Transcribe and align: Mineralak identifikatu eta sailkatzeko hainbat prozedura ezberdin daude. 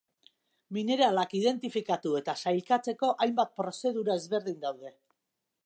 Mineralak 0.77 1.35
identifikatu 1.39 2.15
eta 2.21 2.35
sailkatzeko 2.45 3.11
hainbat 3.27 3.55
prozedura 3.61 4.17
ezberdin 4.23 4.59
daude. 4.65 4.95